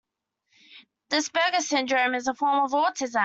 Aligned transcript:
The 1.09 1.17
Asperger 1.17 1.59
syndrome 1.61 2.15
is 2.15 2.27
a 2.27 2.33
form 2.33 2.63
of 2.65 2.71
autism. 2.71 3.19